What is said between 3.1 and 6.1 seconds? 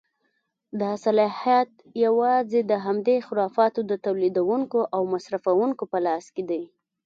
خرافاتو د تولیدوونکیو او مصرفوونکیو په